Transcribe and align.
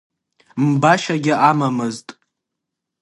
Мбашьагьы 0.69 1.33
амамызт. 1.49 2.07